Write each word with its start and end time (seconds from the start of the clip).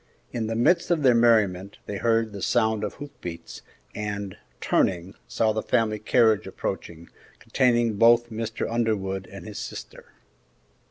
In 0.33 0.47
the 0.47 0.55
midst 0.55 0.89
of 0.89 1.03
their 1.03 1.13
merriment 1.13 1.77
they 1.85 1.97
heard 1.97 2.33
the 2.33 2.41
sound 2.41 2.83
of 2.83 2.95
hoof 2.95 3.11
beats, 3.21 3.61
and, 3.93 4.35
turning, 4.59 5.13
saw 5.27 5.53
the 5.53 5.61
family 5.61 5.99
carriage 5.99 6.47
approaching, 6.47 7.07
containing 7.37 7.97
both 7.97 8.31
Mr. 8.31 8.67
Underwood 8.67 9.27
and 9.31 9.45
his 9.45 9.59
sister. 9.59 10.13